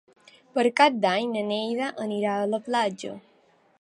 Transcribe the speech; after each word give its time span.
Per 0.57 0.63
Cap 0.81 0.95
d'Any 1.03 1.29
na 1.35 1.43
Neida 1.51 1.91
anirà 2.07 2.33
a 2.39 2.49
la 2.55 2.61
platja. 2.71 3.13